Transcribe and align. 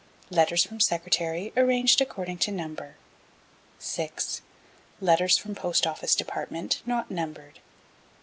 Letters 0.31 0.63
from 0.63 0.79
Secretary 0.79 1.53
arranged 1.55 2.01
according 2.01 2.39
to 2.39 2.51
number. 2.51 2.95
6. 3.77 4.41
Letters 4.99 5.37
from 5.37 5.53
Post 5.53 5.85
Office 5.85 6.15
Department 6.15 6.81
not 6.87 7.11
numbered. 7.11 7.59